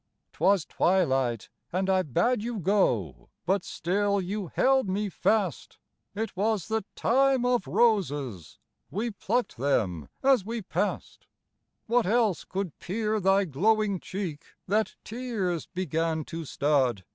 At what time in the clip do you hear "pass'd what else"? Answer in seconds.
10.63-12.45